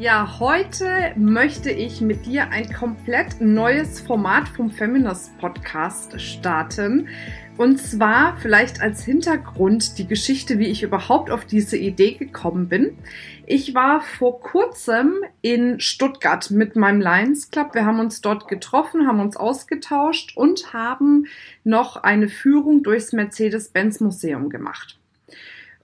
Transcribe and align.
Ja, 0.00 0.38
heute 0.38 1.12
möchte 1.16 1.72
ich 1.72 2.00
mit 2.00 2.24
dir 2.24 2.50
ein 2.50 2.72
komplett 2.72 3.40
neues 3.40 3.98
Format 3.98 4.48
vom 4.48 4.70
Feminist 4.70 5.36
Podcast 5.38 6.20
starten. 6.20 7.08
Und 7.56 7.80
zwar 7.80 8.36
vielleicht 8.36 8.80
als 8.80 9.02
Hintergrund 9.02 9.98
die 9.98 10.06
Geschichte, 10.06 10.60
wie 10.60 10.68
ich 10.68 10.84
überhaupt 10.84 11.32
auf 11.32 11.46
diese 11.46 11.76
Idee 11.76 12.12
gekommen 12.12 12.68
bin. 12.68 12.96
Ich 13.44 13.74
war 13.74 14.00
vor 14.00 14.40
kurzem 14.40 15.14
in 15.42 15.80
Stuttgart 15.80 16.48
mit 16.52 16.76
meinem 16.76 17.00
Lions 17.00 17.50
Club. 17.50 17.74
Wir 17.74 17.84
haben 17.84 17.98
uns 17.98 18.20
dort 18.20 18.46
getroffen, 18.46 19.08
haben 19.08 19.18
uns 19.18 19.36
ausgetauscht 19.36 20.36
und 20.36 20.72
haben 20.72 21.26
noch 21.64 21.96
eine 21.96 22.28
Führung 22.28 22.84
durchs 22.84 23.12
Mercedes-Benz 23.12 23.98
Museum 23.98 24.48
gemacht. 24.48 24.96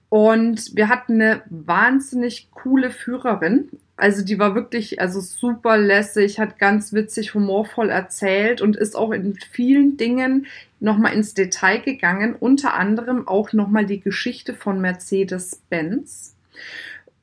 Und 0.07 0.73
wir 0.77 0.87
hatten 0.87 1.21
eine 1.21 1.41
wahnsinnig 1.49 2.49
coole 2.51 2.91
Führerin. 2.91 3.71
Also 3.97 4.25
die 4.25 4.39
war 4.39 4.55
wirklich 4.55 4.99
also 4.99 5.21
super 5.21 5.77
lässig, 5.77 6.39
hat 6.39 6.59
ganz 6.59 6.91
witzig, 6.91 7.33
humorvoll 7.33 7.89
erzählt 7.89 8.61
und 8.61 8.75
ist 8.75 8.95
auch 8.95 9.11
in 9.11 9.35
vielen 9.35 9.95
Dingen 9.95 10.47
nochmal 10.79 11.13
ins 11.13 11.33
Detail 11.33 11.79
gegangen. 11.79 12.35
Unter 12.37 12.73
anderem 12.73 13.27
auch 13.27 13.53
nochmal 13.53 13.85
die 13.85 14.01
Geschichte 14.01 14.53
von 14.53 14.81
Mercedes-Benz. 14.81 16.35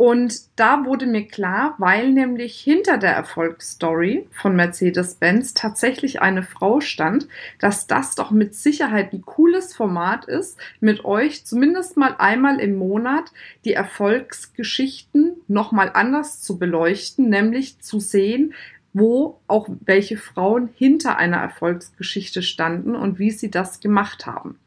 Und 0.03 0.58
da 0.58 0.84
wurde 0.84 1.06
mir 1.06 1.28
klar, 1.28 1.77
weil 1.78 2.11
nämlich 2.11 2.58
hinter 2.58 2.98
der 2.98 3.12
Erfolgsstory 3.12 4.27
von 4.33 4.56
Mercedes-Benz 4.56 5.55
tatsächlich 5.55 6.20
eine 6.20 6.42
Frau 6.42 6.81
stand, 6.81 7.28
dass 7.61 7.86
das 7.86 8.17
doch 8.17 8.33
mit 8.33 8.53
Sicherheit 8.53 9.12
ein 9.12 9.22
cooles 9.22 9.77
Format 9.77 10.25
ist, 10.25 10.59
mit 10.81 11.05
euch 11.05 11.47
zumindest 11.47 11.97
mal 11.97 12.17
einmal 12.19 12.59
im 12.59 12.75
Monat 12.75 13.31
die 13.64 13.75
Erfolgsgeschichten 13.75 15.34
nochmal 15.47 15.92
anders 15.94 16.42
zu 16.42 16.59
beleuchten, 16.59 17.28
nämlich 17.28 17.78
zu 17.78 18.00
sehen, 18.00 18.55
wo 18.92 19.39
auch 19.47 19.69
welche 19.84 20.16
Frauen 20.16 20.69
hinter 20.75 21.16
einer 21.16 21.37
Erfolgsgeschichte 21.37 22.42
standen 22.42 22.97
und 22.97 23.20
wie 23.20 23.31
sie 23.31 23.53
das 23.53 23.78
gemacht 23.78 24.27
haben. 24.27 24.59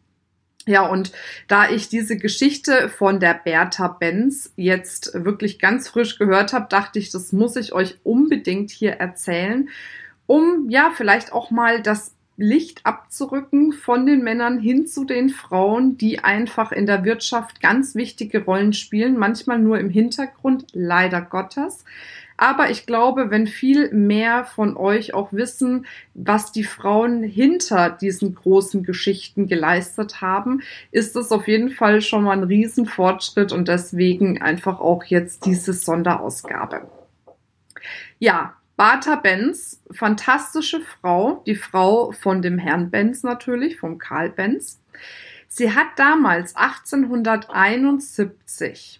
Ja, 0.68 0.88
und 0.88 1.12
da 1.48 1.70
ich 1.70 1.90
diese 1.90 2.18
Geschichte 2.18 2.90
von 2.90 3.20
der 3.20 3.36
Bertha 3.36 3.88
Benz 3.88 4.52
jetzt 4.56 5.12
wirklich 5.14 5.60
ganz 5.60 5.90
frisch 5.90 6.18
gehört 6.18 6.54
habe, 6.54 6.66
dachte 6.70 6.98
ich, 6.98 7.12
das 7.12 7.32
muss 7.32 7.56
ich 7.56 7.74
euch 7.74 7.98
unbedingt 8.04 8.72
hier 8.72 8.94
erzählen, 8.94 9.70
um 10.26 10.68
ja 10.70 10.92
vielleicht 10.96 11.34
auch 11.34 11.52
mal 11.52 11.84
das 11.84 12.16
Licht 12.38 12.86
abzurücken 12.86 13.74
von 13.74 14.06
den 14.06 14.24
Männern 14.24 14.60
hin 14.60 14.88
zu 14.88 15.06
den 15.06 15.30
Frauen, 15.30 15.98
die 15.98 16.24
einfach 16.24 16.72
in 16.72 16.86
der 16.86 17.06
Wirtschaft 17.06 17.62
ganz 17.62 17.96
wichtige 17.96 18.44
Rollen 18.44 18.74
spielen, 18.74 19.18
manchmal 19.18 19.60
nur 19.60 19.80
im 19.80 19.90
Hintergrund, 19.90 20.66
leider 20.74 21.22
Gottes. 21.22 21.86
Aber 22.38 22.70
ich 22.70 22.86
glaube, 22.86 23.32
wenn 23.32 23.48
viel 23.48 23.92
mehr 23.92 24.44
von 24.44 24.76
euch 24.76 25.14
auch 25.14 25.32
wissen, 25.32 25.86
was 26.14 26.52
die 26.52 26.66
Frauen 26.66 27.24
hinter 27.24 27.90
diesen 27.90 28.36
großen 28.36 28.84
Geschichten 28.84 29.48
geleistet 29.48 30.20
haben, 30.22 30.62
ist 30.92 31.16
es 31.16 31.32
auf 31.32 31.48
jeden 31.48 31.70
Fall 31.70 32.02
schon 32.02 32.24
mal 32.24 32.38
ein 32.38 32.44
Riesenfortschritt 32.44 33.54
und 33.54 33.70
deswegen 33.70 34.42
einfach 34.42 34.82
auch 34.82 35.06
jetzt 35.06 35.46
diese 35.46 35.72
Sonderausgabe. 35.72 36.90
Ja, 38.20 38.56
Bata 38.76 39.16
Benz, 39.16 39.82
fantastische 39.92 40.82
Frau, 40.82 41.42
die 41.46 41.56
Frau 41.56 42.12
von 42.12 42.42
dem 42.42 42.58
Herrn 42.58 42.90
Benz 42.90 43.24
natürlich, 43.24 43.80
vom 43.80 43.98
Karl 43.98 44.30
Benz. 44.30 44.82
Sie 45.48 45.72
hat 45.72 45.88
damals 45.96 46.58
1871 46.58 49.00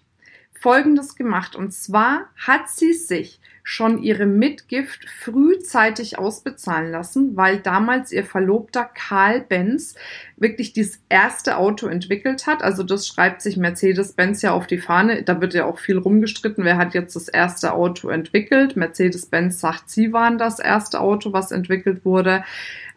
Folgendes 0.60 1.16
gemacht. 1.16 1.56
Und 1.56 1.72
zwar 1.72 2.30
hat 2.36 2.68
sie 2.68 2.92
sich 2.92 3.40
schon 3.68 4.00
ihre 4.00 4.26
Mitgift 4.26 5.10
frühzeitig 5.10 6.20
ausbezahlen 6.20 6.92
lassen, 6.92 7.36
weil 7.36 7.58
damals 7.58 8.12
ihr 8.12 8.24
Verlobter 8.24 8.88
Karl 8.94 9.40
Benz 9.40 9.96
wirklich 10.36 10.72
das 10.72 11.00
erste 11.08 11.56
Auto 11.56 11.88
entwickelt 11.88 12.46
hat. 12.46 12.62
Also 12.62 12.84
das 12.84 13.08
schreibt 13.08 13.42
sich 13.42 13.56
Mercedes-Benz 13.56 14.42
ja 14.42 14.52
auf 14.52 14.68
die 14.68 14.78
Fahne. 14.78 15.24
Da 15.24 15.40
wird 15.40 15.52
ja 15.52 15.64
auch 15.64 15.80
viel 15.80 15.98
rumgestritten, 15.98 16.62
wer 16.62 16.76
hat 16.76 16.94
jetzt 16.94 17.16
das 17.16 17.26
erste 17.26 17.72
Auto 17.72 18.08
entwickelt. 18.08 18.76
Mercedes-Benz 18.76 19.58
sagt, 19.58 19.90
sie 19.90 20.12
waren 20.12 20.38
das 20.38 20.60
erste 20.60 21.00
Auto, 21.00 21.32
was 21.32 21.50
entwickelt 21.50 22.04
wurde. 22.04 22.44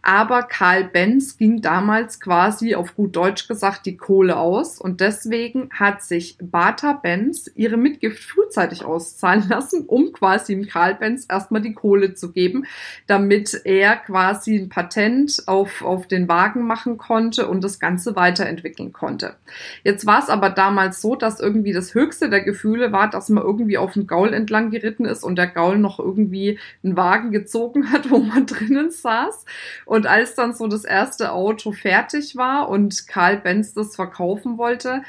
Aber 0.02 0.44
Karl 0.44 0.86
Benz 0.86 1.38
ging 1.38 1.62
damals 1.62 2.20
quasi 2.20 2.76
auf 2.76 2.96
gut 2.96 3.16
Deutsch 3.16 3.48
gesagt 3.48 3.86
die 3.86 3.98
Kohle 3.98 4.38
aus 4.38 4.80
und 4.80 5.02
deswegen 5.02 5.70
hat 5.72 6.02
sich 6.02 6.38
Bata 6.42 6.94
Benz 6.94 7.52
ihre 7.56 7.78
Mitgift 7.78 8.24
frühzeitig 8.24 8.86
auszahlen 8.86 9.46
lassen, 9.50 9.86
um 9.86 10.14
quasi 10.14 10.56
dem 10.56 10.68
Karl 10.68 10.96
Benz 10.96 11.26
erstmal 11.30 11.62
die 11.62 11.74
Kohle 11.74 12.14
zu 12.14 12.32
geben, 12.32 12.66
damit 13.08 13.62
er 13.66 13.98
quasi 13.98 14.58
ein 14.58 14.70
Patent 14.70 15.44
auf, 15.48 15.82
auf 15.82 16.08
den 16.08 16.28
Wagen 16.28 16.66
machen 16.66 16.98
konnte 16.98 17.48
und 17.48 17.64
das 17.64 17.80
Ganze 17.80 18.16
weiterentwickeln 18.16 18.94
konnte. 18.94 19.36
Jetzt 19.84 20.06
war 20.06 20.22
es 20.22 20.30
aber 20.30 20.50
damals 20.50 21.02
so, 21.02 21.16
dass 21.16 21.40
irgendwie 21.40 21.74
das 21.74 21.94
höchste 21.94 22.30
der 22.30 22.42
Gefühle 22.42 22.92
war, 22.92 23.09
dass 23.09 23.30
man 23.30 23.44
irgendwie 23.44 23.78
auf 23.78 23.94
dem 23.94 24.08
Gaul 24.08 24.34
entlang 24.34 24.72
geritten 24.72 25.06
ist 25.06 25.24
und 25.24 25.36
der 25.36 25.48
Gaul 25.48 25.78
noch 25.78 26.00
irgendwie 26.00 26.59
einen 26.84 26.96
Wagen 26.96 27.32
gezogen 27.32 27.92
hat, 27.92 28.09
wo 28.09 28.20
man 28.20 28.46
drinnen 28.46 28.92
saß. 28.92 29.46
Und 29.90 30.06
als 30.06 30.36
dann 30.36 30.54
so 30.54 30.68
das 30.68 30.86
erste 30.86 31.32
Auto 31.32 31.72
fertig 31.72 32.36
war 32.36 32.70
und 32.70 33.08
Karl 33.08 33.38
Benz 33.38 33.74
das 33.74 33.96
verkaufen 33.96 34.60
wollte, 34.60 35.02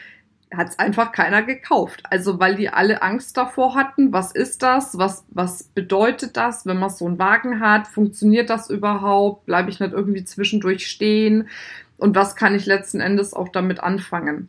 hat 0.51 0.71
es 0.71 0.79
einfach 0.79 1.13
keiner 1.13 1.43
gekauft. 1.43 2.03
Also 2.09 2.41
weil 2.41 2.55
die 2.55 2.71
alle 2.71 3.03
Angst 3.03 3.37
davor 3.37 3.75
hatten, 3.75 4.15
was 4.15 4.33
ist 4.33 4.63
das, 4.63 4.97
was, 4.97 5.27
was 5.29 5.65
bedeutet 5.65 6.39
das, 6.39 6.65
wenn 6.65 6.79
man 6.79 6.89
so 6.89 7.05
einen 7.05 7.19
Wagen 7.19 7.61
hat, 7.61 7.89
funktioniert 7.89 8.49
das 8.49 8.71
überhaupt, 8.71 9.45
bleibe 9.45 9.69
ich 9.69 9.81
nicht 9.81 9.93
irgendwie 9.93 10.25
zwischendurch 10.25 10.87
stehen 10.87 11.51
und 11.99 12.17
was 12.17 12.35
kann 12.35 12.55
ich 12.55 12.65
letzten 12.65 13.01
Endes 13.01 13.35
auch 13.35 13.51
damit 13.51 13.81
anfangen. 13.81 14.49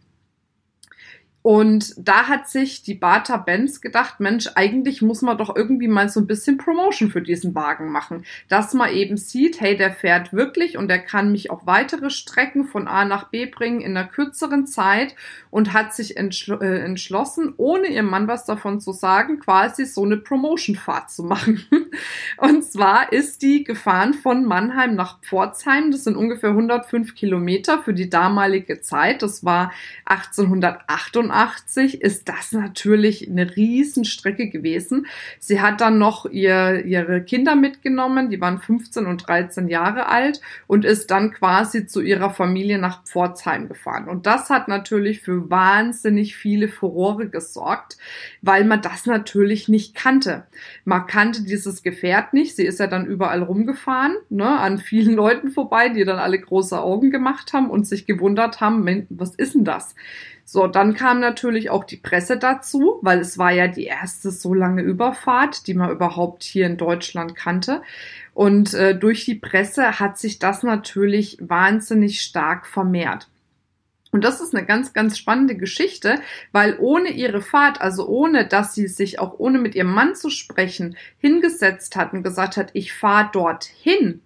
Und 1.44 1.94
da 1.98 2.28
hat 2.28 2.48
sich 2.48 2.84
die 2.84 2.94
Bata 2.94 3.38
Benz 3.38 3.82
gedacht, 3.82 4.20
Mensch, 4.20 4.48
eigentlich 4.56 5.02
muss 5.02 5.24
man 5.24 5.38
doch 5.38 5.56
irgendwie 5.56 5.88
mal 5.88 6.08
so 6.08 6.20
ein 6.20 6.28
bisschen 6.28 6.58
Promotion 6.58 7.10
für 7.10 7.22
diesen 7.22 7.56
Wagen 7.56 7.92
machen. 7.92 8.26
Dass 8.48 8.74
man 8.74 8.92
eben 8.92 9.18
sieht, 9.18 9.60
hey, 9.60 9.76
der 9.76 9.92
fährt 9.92 10.34
wirklich 10.34 10.78
und 10.78 10.88
der 10.88 11.00
kann 11.00 11.32
mich 11.32 11.50
auch 11.50 11.66
weitere 11.66 12.12
Strecken 12.12 12.66
von 12.66 12.88
A 12.88 13.06
nach 13.06 13.30
B 13.30 13.48
bringen 13.48 13.82
in 13.82 13.98
einer 13.98 14.08
kürzeren 14.08 14.68
Zeit 14.68 15.16
und 15.50 15.74
hat 15.74 15.96
sich 15.96 16.16
entschl 16.16 16.60
äh, 16.62 16.80
entschlossen, 16.80 17.54
ohne 17.58 17.88
ihrem 17.88 18.08
Mann 18.08 18.28
was 18.28 18.46
davon 18.46 18.80
zu 18.80 18.92
sagen, 18.92 19.40
quasi 19.40 19.86
so 19.86 20.04
eine 20.04 20.18
Promotion-Fahrt 20.18 21.10
zu 21.10 21.24
machen. 21.24 21.66
und 22.38 22.64
zwar 22.64 23.12
ist 23.12 23.42
die 23.42 23.64
gefahren 23.64 24.14
von 24.14 24.46
Mannheim 24.46 24.96
nach 24.96 25.20
Pforzheim. 25.22 25.92
Das 25.92 26.04
sind 26.04 26.16
ungefähr 26.16 26.52
105 26.52 27.16
Kilometer 27.16 27.82
für 27.82 27.96
die 27.96 28.10
damalige 28.10 28.82
Zeit. 28.82 29.24
Das 29.24 29.44
war 29.44 29.72
1888 30.06 31.31
85 31.32 32.02
ist 32.02 32.30
das 32.30 32.52
natürlich 32.52 33.30
eine 33.30 33.56
Riesenstrecke 33.56 34.50
gewesen. 34.50 35.08
Sie 35.40 35.62
hat 35.62 35.82
dann 35.82 35.98
noch 35.98 36.26
ihr, 36.26 36.86
ihre 36.86 37.22
Kinder 37.22 37.56
mitgenommen, 37.56 38.30
die 38.30 38.42
waren 38.42 38.60
15 38.60 39.06
und 39.06 39.28
13 39.28 39.68
Jahre 39.68 40.08
alt 40.08 40.42
und 40.68 40.86
ist 40.86 41.12
dann 41.12 41.32
quasi 41.32 41.88
zu 41.88 42.02
ihrer 42.02 42.30
Familie 42.30 42.78
nach 42.78 43.04
Pforzheim 43.06 43.68
gefahren. 43.68 44.08
Und 44.08 44.26
das 44.26 44.50
hat 44.50 44.68
natürlich 44.68 45.22
für 45.22 45.50
wahnsinnig 45.50 46.36
viele 46.36 46.68
Furore 46.68 47.28
gesorgt, 47.30 47.98
weil 48.42 48.66
man 48.66 48.82
das 48.82 49.06
natürlich 49.06 49.68
nicht 49.68 49.96
kannte. 49.96 50.46
Man 50.86 51.08
kannte 51.08 51.44
dieses 51.44 51.84
Gefährt 51.84 52.34
nicht. 52.34 52.56
Sie 52.56 52.66
ist 52.66 52.80
ja 52.80 52.88
dann 52.88 53.06
überall 53.06 53.42
rumgefahren, 53.42 54.16
ne, 54.30 54.60
an 54.60 54.78
vielen 54.78 55.16
Leuten 55.16 55.52
vorbei, 55.52 55.90
die 55.90 56.04
dann 56.04 56.20
alle 56.20 56.40
große 56.40 56.80
Augen 56.80 57.12
gemacht 57.12 57.54
haben 57.54 57.70
und 57.70 57.88
sich 57.88 58.06
gewundert 58.06 58.60
haben, 58.60 59.08
was 59.10 59.36
ist 59.36 59.56
denn 59.56 59.64
das? 59.64 59.96
So, 60.54 60.68
dann 60.68 60.96
kam 60.96 61.22
natürlich 61.22 61.70
auch 61.70 61.86
die 61.86 61.96
Presse 61.96 62.36
dazu, 62.36 63.00
weil 63.02 63.22
es 63.22 63.38
war 63.38 63.54
ja 63.54 63.70
die 63.70 63.86
erste 63.86 64.32
so 64.32 64.54
lange 64.54 64.82
Überfahrt, 64.82 65.66
die 65.66 65.74
man 65.74 65.92
überhaupt 65.92 66.44
hier 66.44 66.66
in 66.66 66.76
Deutschland 66.76 67.38
kannte. 67.38 67.82
Und 68.34 68.74
äh, 68.74 68.94
durch 68.94 69.24
die 69.24 69.36
Presse 69.36 70.02
hat 70.02 70.18
sich 70.18 70.40
das 70.40 70.62
natürlich 70.62 71.38
wahnsinnig 71.40 72.20
stark 72.20 72.68
vermehrt. 72.68 73.30
Und 74.12 74.26
das 74.26 74.42
ist 74.42 74.54
eine 74.54 74.66
ganz, 74.66 74.92
ganz 74.92 75.18
spannende 75.18 75.56
Geschichte, 75.56 76.20
weil 76.52 76.76
ohne 76.80 77.12
ihre 77.12 77.42
Fahrt, 77.42 77.80
also 77.80 78.06
ohne, 78.10 78.46
dass 78.46 78.76
sie 78.76 78.90
sich 78.90 79.20
auch 79.20 79.40
ohne 79.40 79.58
mit 79.58 79.74
ihrem 79.74 79.94
Mann 79.94 80.16
zu 80.16 80.30
sprechen, 80.30 80.98
hingesetzt 81.18 81.96
hat 81.96 82.12
und 82.12 82.24
gesagt 82.24 82.58
hat, 82.58 82.72
ich 82.74 82.92
fahre 82.92 83.30
dorthin, 83.32 84.20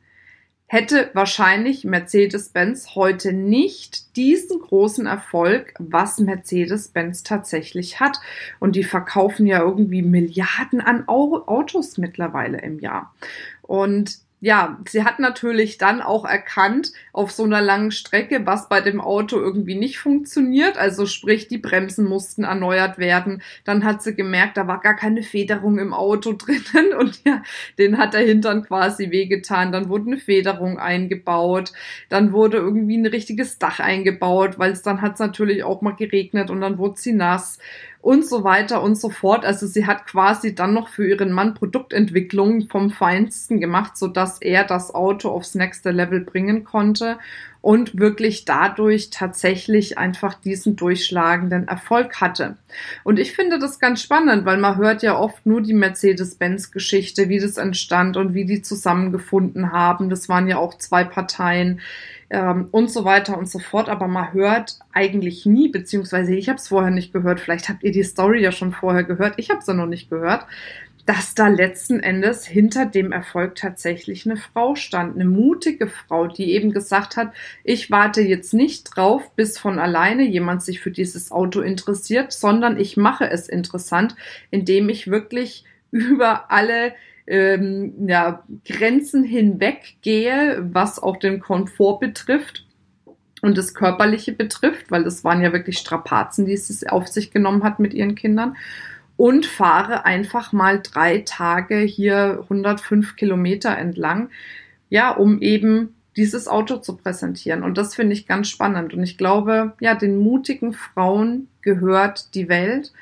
hätte 0.67 1.11
wahrscheinlich 1.13 1.83
Mercedes-Benz 1.83 2.95
heute 2.95 3.33
nicht 3.33 4.15
diesen 4.15 4.59
großen 4.59 5.05
Erfolg, 5.05 5.73
was 5.77 6.19
Mercedes-Benz 6.19 7.23
tatsächlich 7.23 7.99
hat. 7.99 8.19
Und 8.59 8.75
die 8.75 8.83
verkaufen 8.83 9.45
ja 9.45 9.59
irgendwie 9.59 10.01
Milliarden 10.01 10.81
an 10.81 11.07
Autos 11.07 11.97
mittlerweile 11.97 12.59
im 12.61 12.79
Jahr. 12.79 13.13
Und 13.61 14.24
ja, 14.45 14.77
sie 14.87 15.03
hat 15.03 15.17
natürlich 15.17 15.79
dann 15.79 16.03
auch 16.03 16.23
erkannt 16.23 16.91
auf 17.13 17.31
so 17.31 17.45
einer 17.45 17.61
langen 17.61 17.89
Strecke, 17.89 18.45
was 18.45 18.69
bei 18.69 18.79
dem 18.79 19.01
Auto 19.01 19.39
irgendwie 19.39 19.73
nicht 19.73 19.97
funktioniert. 19.97 20.77
Also 20.77 21.07
sprich, 21.07 21.47
die 21.47 21.57
Bremsen 21.57 22.05
mussten 22.05 22.43
erneuert 22.43 22.99
werden. 22.99 23.41
Dann 23.63 23.83
hat 23.83 24.03
sie 24.03 24.13
gemerkt, 24.13 24.57
da 24.57 24.67
war 24.67 24.81
gar 24.81 24.95
keine 24.95 25.23
Federung 25.23 25.79
im 25.79 25.95
Auto 25.95 26.33
drinnen 26.37 26.93
und 26.93 27.21
ja, 27.25 27.41
den 27.79 27.97
hat 27.97 28.13
der 28.13 28.21
Hintern 28.21 28.61
quasi 28.61 29.09
wehgetan. 29.09 29.71
Dann 29.71 29.89
wurde 29.89 30.11
eine 30.11 30.17
Federung 30.17 30.77
eingebaut. 30.77 31.73
Dann 32.09 32.31
wurde 32.31 32.57
irgendwie 32.57 32.97
ein 32.97 33.07
richtiges 33.07 33.57
Dach 33.57 33.79
eingebaut, 33.79 34.59
weil 34.59 34.73
es 34.73 34.83
dann 34.83 35.01
hat 35.01 35.13
es 35.13 35.19
natürlich 35.19 35.63
auch 35.63 35.81
mal 35.81 35.95
geregnet 35.95 36.51
und 36.51 36.61
dann 36.61 36.77
wurde 36.77 36.99
sie 36.99 37.13
nass 37.13 37.57
und 38.05 38.23
so 38.23 38.43
weiter 38.43 38.83
und 38.83 38.99
so 38.99 39.09
fort. 39.09 39.45
Also 39.45 39.65
sie 39.65 39.87
hat 39.87 40.05
quasi 40.05 40.53
dann 40.53 40.75
noch 40.75 40.89
für 40.89 41.07
ihren 41.07 41.31
Mann 41.31 41.55
Produktentwicklung 41.55 42.67
vom 42.69 42.91
Feinsten 42.91 43.59
gemacht, 43.59 43.97
so 43.97 44.07
dass 44.07 44.39
er 44.39 44.63
das 44.63 44.93
Auto 44.93 45.29
aufs 45.29 45.55
nächste 45.55 45.89
Level 45.89 46.19
bringen 46.19 46.65
konnte 46.65 47.17
und 47.61 47.97
wirklich 47.97 48.45
dadurch 48.45 49.09
tatsächlich 49.09 49.97
einfach 49.97 50.35
diesen 50.35 50.75
durchschlagenden 50.75 51.67
Erfolg 51.67 52.21
hatte. 52.21 52.57
Und 53.03 53.17
ich 53.17 53.33
finde 53.33 53.57
das 53.57 53.79
ganz 53.79 54.03
spannend, 54.03 54.45
weil 54.45 54.57
man 54.57 54.77
hört 54.77 55.01
ja 55.01 55.17
oft 55.17 55.43
nur 55.47 55.63
die 55.63 55.73
Mercedes-Benz-Geschichte, 55.73 57.27
wie 57.27 57.39
das 57.39 57.57
entstand 57.57 58.17
und 58.17 58.35
wie 58.35 58.45
die 58.45 58.61
zusammengefunden 58.61 59.71
haben. 59.71 60.11
Das 60.11 60.29
waren 60.29 60.47
ja 60.47 60.57
auch 60.57 60.75
zwei 60.75 61.03
Parteien 61.03 61.81
ähm, 62.29 62.67
und 62.71 62.91
so 62.91 63.05
weiter 63.05 63.37
und 63.37 63.49
so 63.49 63.59
fort. 63.59 63.89
Aber 63.89 64.07
man 64.07 64.33
hört 64.33 64.79
eigentlich 64.93 65.45
nie, 65.45 65.69
beziehungsweise 65.69 66.35
ich 66.35 66.49
habe 66.49 66.57
es 66.57 66.67
vorher 66.67 66.91
nicht 66.91 67.13
gehört. 67.13 67.39
Vielleicht 67.39 67.69
habt 67.69 67.83
ihr 67.83 67.91
die 67.91 68.03
Story 68.03 68.41
ja 68.41 68.51
schon 68.51 68.71
vorher 68.71 69.03
gehört. 69.03 69.35
Ich 69.37 69.49
habe 69.49 69.59
es 69.59 69.67
ja 69.67 69.73
noch 69.73 69.87
nicht 69.87 70.09
gehört 70.09 70.45
dass 71.05 71.35
da 71.35 71.47
letzten 71.47 71.99
Endes 71.99 72.45
hinter 72.45 72.85
dem 72.85 73.11
Erfolg 73.11 73.55
tatsächlich 73.55 74.25
eine 74.25 74.37
Frau 74.37 74.75
stand, 74.75 75.15
eine 75.15 75.25
mutige 75.25 75.87
Frau, 75.87 76.27
die 76.27 76.53
eben 76.53 76.71
gesagt 76.71 77.15
hat, 77.15 77.31
ich 77.63 77.91
warte 77.91 78.21
jetzt 78.21 78.53
nicht 78.53 78.95
drauf, 78.95 79.31
bis 79.35 79.59
von 79.59 79.77
alleine 79.77 80.23
jemand 80.23 80.63
sich 80.63 80.81
für 80.81 80.91
dieses 80.91 81.31
Auto 81.31 81.61
interessiert, 81.61 82.33
sondern 82.33 82.79
ich 82.79 82.97
mache 82.97 83.29
es 83.29 83.47
interessant, 83.47 84.15
indem 84.49 84.89
ich 84.89 85.09
wirklich 85.11 85.63
über 85.91 86.51
alle 86.51 86.93
ähm, 87.27 88.07
ja, 88.07 88.43
Grenzen 88.65 89.23
hinweg 89.23 89.95
gehe, 90.01 90.67
was 90.71 91.01
auch 91.01 91.17
den 91.17 91.39
Komfort 91.39 91.99
betrifft 91.99 92.65
und 93.41 93.57
das 93.57 93.73
Körperliche 93.73 94.31
betrifft, 94.31 94.91
weil 94.91 95.03
das 95.03 95.23
waren 95.23 95.41
ja 95.41 95.53
wirklich 95.53 95.77
Strapazen, 95.77 96.45
die 96.45 96.57
sie 96.57 96.87
auf 96.89 97.07
sich 97.07 97.31
genommen 97.31 97.63
hat 97.63 97.79
mit 97.79 97.93
ihren 97.93 98.15
Kindern. 98.15 98.55
Und 99.17 99.45
fahre 99.45 100.03
einfach 100.03 100.51
mal 100.51 100.81
drei 100.81 101.19
Tage 101.19 101.77
hier 101.77 102.39
105 102.43 103.15
Kilometer 103.15 103.77
entlang, 103.77 104.29
ja, 104.89 105.11
um 105.11 105.41
eben 105.41 105.95
dieses 106.17 106.47
Auto 106.47 106.77
zu 106.77 106.97
präsentieren. 106.97 107.63
Und 107.63 107.77
das 107.77 107.95
finde 107.95 108.13
ich 108.13 108.27
ganz 108.27 108.49
spannend. 108.49 108.93
Und 108.93 109.03
ich 109.03 109.17
glaube, 109.17 109.73
ja, 109.79 109.95
den 109.95 110.17
mutigen 110.17 110.73
Frauen 110.73 111.47
gehört 111.61 112.33
die 112.35 112.49
Welt. 112.49 112.93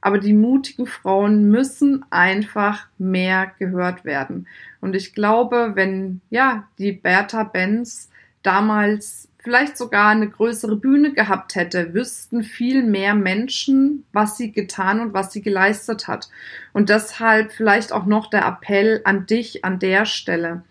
Aber 0.00 0.18
die 0.18 0.32
mutigen 0.32 0.86
Frauen 0.86 1.50
müssen 1.50 2.04
einfach 2.10 2.86
mehr 2.98 3.52
gehört 3.58 4.04
werden. 4.04 4.46
Und 4.80 4.94
ich 4.94 5.14
glaube, 5.14 5.72
wenn, 5.74 6.20
ja, 6.30 6.68
die 6.78 6.92
Bertha 6.92 7.42
Benz 7.44 8.08
damals 8.42 9.28
vielleicht 9.38 9.78
sogar 9.78 10.10
eine 10.10 10.28
größere 10.28 10.76
Bühne 10.76 11.12
gehabt 11.12 11.54
hätte, 11.54 11.94
wüssten 11.94 12.42
viel 12.42 12.82
mehr 12.82 13.14
Menschen, 13.14 14.04
was 14.12 14.36
sie 14.36 14.52
getan 14.52 15.00
und 15.00 15.14
was 15.14 15.32
sie 15.32 15.42
geleistet 15.42 16.06
hat. 16.06 16.28
Und 16.72 16.90
deshalb 16.90 17.52
vielleicht 17.52 17.92
auch 17.92 18.06
noch 18.06 18.28
der 18.28 18.46
Appell 18.46 19.00
an 19.04 19.26
dich 19.26 19.64
an 19.64 19.78
der 19.78 20.04
Stelle. 20.04 20.64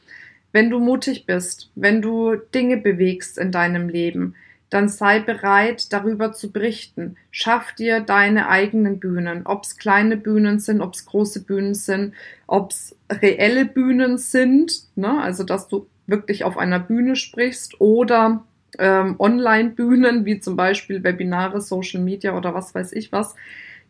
Wenn 0.52 0.70
du 0.70 0.80
mutig 0.80 1.26
bist, 1.26 1.72
wenn 1.76 2.02
du 2.02 2.36
Dinge 2.36 2.78
bewegst 2.78 3.38
in 3.38 3.52
deinem 3.52 3.90
Leben, 3.90 4.36
dann 4.70 4.90
sei 4.90 5.20
bereit, 5.20 5.94
darüber 5.94 6.34
zu 6.34 6.52
berichten. 6.52 7.16
Schaff 7.32 7.74
dir 7.74 8.02
deine 8.02 8.50
eigenen 8.50 9.00
Bühnen, 9.00 9.46
ob 9.46 9.64
es 9.64 9.78
kleine 9.78 10.18
Bühnen 10.18 10.60
sind, 10.60 10.82
ob 10.82 10.94
es 10.94 11.06
große 11.06 11.44
Bühnen 11.44 11.74
sind, 11.74 12.14
ob 12.48 12.72
es 12.72 12.96
reelle 13.10 13.66
Bühnen 13.66 14.18
sind, 14.18 14.84
ne? 14.96 15.22
also 15.22 15.44
dass 15.44 15.68
du 15.68 15.88
wirklich 16.06 16.44
auf 16.44 16.58
einer 16.58 16.80
Bühne 16.80 17.16
sprichst 17.16 17.80
oder 17.80 18.44
ähm, 18.78 19.16
Online-Bühnen, 19.20 20.26
wie 20.26 20.40
zum 20.40 20.56
Beispiel 20.56 21.04
Webinare, 21.04 21.62
Social 21.62 22.02
Media 22.02 22.38
oder 22.38 22.54
was 22.54 22.76
weiß 22.76 22.94
ich 22.94 23.12
was. 23.12 23.36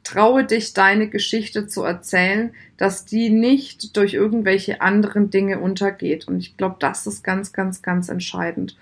Traue 0.03 0.45
dich, 0.45 0.73
deine 0.73 1.09
Geschichte 1.09 1.67
zu 1.67 1.83
erzählen, 1.83 2.51
dass 2.77 3.05
die 3.05 3.29
nicht 3.29 3.97
durch 3.97 4.13
irgendwelche 4.13 4.79
anderen 4.79 5.31
Dinge 5.31 5.59
untergeht. 5.59 6.27
Und 6.27 6.39
ich 6.39 6.55
glaube, 6.55 6.77
das 6.79 7.07
ist 7.07 7.23
ganz, 7.23 7.51
ganz, 7.51 7.81
ganz 7.81 8.07
entscheidend. 8.07 8.77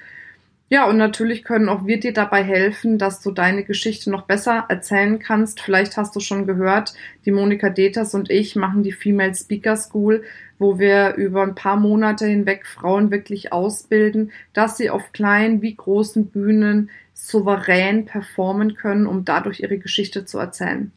Ja, 0.75 0.89
und 0.89 0.98
natürlich 0.98 1.45
können 1.45 1.69
auch 1.69 1.86
wir 1.86 2.01
dir 2.01 2.12
dabei 2.12 2.44
helfen, 2.44 2.98
dass 2.98 3.22
du 3.22 3.31
deine 3.31 3.63
Geschichte 3.63 4.12
noch 4.12 4.24
besser 4.24 4.66
erzählen 4.68 5.19
kannst. 5.19 5.62
Vielleicht 5.62 5.95
hast 5.95 6.13
du 6.18 6.19
schon 6.19 6.45
gehört, 6.45 6.94
die 7.24 7.31
Monika 7.31 7.69
Deters 7.69 8.13
und 8.13 8.30
ich 8.30 8.57
machen 8.57 8.83
die 8.83 8.92
Female 8.92 9.33
Speaker 9.33 9.77
School, 9.77 10.25
wo 10.60 10.77
wir 10.77 11.16
über 11.16 11.44
ein 11.44 11.56
paar 11.56 11.77
Monate 11.77 12.25
hinweg 12.25 12.68
Frauen 12.68 13.10
wirklich 13.10 13.54
ausbilden, 13.54 14.33
dass 14.51 14.75
sie 14.75 14.89
auf 14.89 15.13
kleinen 15.13 15.62
wie 15.62 15.77
großen 15.77 16.25
Bühnen 16.25 16.89
souverän 17.13 18.04
performen 18.04 18.75
können, 18.75 19.07
um 19.07 19.24
dadurch 19.24 19.62
ihre 19.62 19.77
Geschichte 19.77 20.25
zu 20.25 20.39
erzählen. 20.39 20.92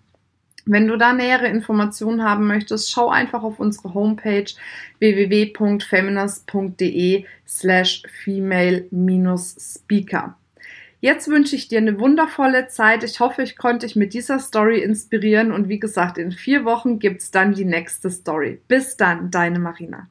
Wenn 0.71 0.87
du 0.87 0.99
da 0.99 1.15
nähere 1.15 1.49
Informationen 1.49 2.23
haben 2.23 2.47
möchtest, 2.47 2.93
schau 2.93 3.09
einfach 3.09 3.43
auf 3.43 3.59
unsere 3.59 3.95
Homepage 3.95 4.45
www.feminist.de 4.99 7.25
slash 7.47 8.03
female-speaker. 8.23 10.37
Jetzt 11.01 11.29
wünsche 11.29 11.57
ich 11.57 11.69
dir 11.69 11.79
eine 11.79 11.99
wundervolle 11.99 12.69
Zeit. 12.69 13.03
Ich 13.03 13.19
hoffe, 13.19 13.43
ich 13.43 13.57
konnte 13.57 13.87
dich 13.87 13.97
mit 13.97 14.13
dieser 14.13 14.41
Story 14.41 14.83
inspirieren 14.83 15.53
und 15.53 15.71
wie 15.71 15.81
gesagt, 15.81 16.19
in 16.19 16.33
vier 16.33 16.67
Wochen 16.67 16.99
gibt's 16.99 17.31
dann 17.31 17.55
die 17.55 17.65
nächste 17.65 18.11
Story. 18.11 18.61
Bis 18.69 18.99
dann, 18.99 19.31
deine 19.31 19.61
Marina. 19.61 20.11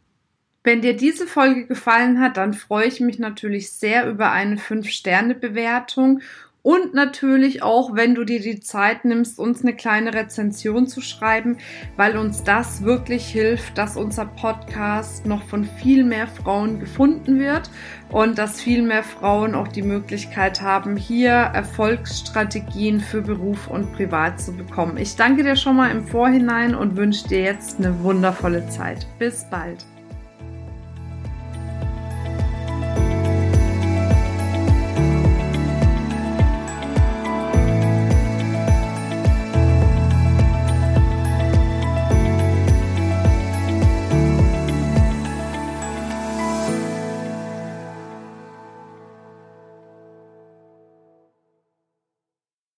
Wenn 0.63 0.81
dir 0.81 0.97
diese 0.97 1.27
Folge 1.27 1.67
gefallen 1.67 2.19
hat, 2.19 2.37
dann 2.37 2.55
freue 2.55 2.87
ich 2.87 2.99
mich 2.99 3.19
natürlich 3.19 3.71
sehr 3.71 4.09
über 4.09 4.31
eine 4.31 4.55
5-Sterne-Bewertung 4.55 6.21
und 6.67 6.93
natürlich 6.93 7.63
auch, 7.63 7.95
wenn 7.95 8.13
du 8.13 8.25
dir 8.25 8.41
die 8.41 8.59
Zeit 8.59 9.05
nimmst, 9.05 9.39
uns 9.39 9.61
eine 9.61 9.73
kleine 9.73 10.13
Rezension 10.13 10.85
zu 10.85 10.99
schreiben, 10.99 11.59
weil 11.95 12.17
uns 12.17 12.43
das 12.43 12.83
wirklich 12.83 13.25
hilft, 13.25 13.77
dass 13.77 13.95
unser 13.95 14.25
Podcast 14.25 15.25
noch 15.25 15.43
von 15.43 15.63
viel 15.63 16.03
mehr 16.03 16.27
Frauen 16.27 16.81
gefunden 16.81 17.39
wird 17.39 17.71
und 18.09 18.37
dass 18.37 18.59
viel 18.59 18.81
mehr 18.81 19.03
Frauen 19.03 19.55
auch 19.55 19.69
die 19.69 19.81
Möglichkeit 19.81 20.61
haben, 20.61 20.97
hier 20.97 21.31
Erfolgsstrategien 21.31 22.99
für 22.99 23.21
Beruf 23.21 23.69
und 23.69 23.93
Privat 23.93 24.41
zu 24.41 24.51
bekommen. 24.51 24.97
Ich 24.97 25.15
danke 25.15 25.43
dir 25.43 25.55
schon 25.55 25.77
mal 25.77 25.89
im 25.89 26.05
Vorhinein 26.05 26.75
und 26.75 26.97
wünsche 26.97 27.29
dir 27.29 27.43
jetzt 27.43 27.79
eine 27.79 28.03
wundervolle 28.03 28.67
Zeit. 28.67 29.07
Bis 29.19 29.45
bald. 29.49 29.85